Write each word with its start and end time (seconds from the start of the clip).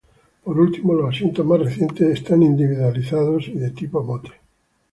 Por 0.43 0.59
último, 0.59 0.95
los 0.95 1.09
asientos, 1.13 1.45
más 1.45 1.59
recientes, 1.59 2.21
son 2.27 2.41
individualizados 2.41 3.47
y 3.49 3.59
de 3.59 3.69
tipo 3.69 4.03
"Motte". 4.03 4.31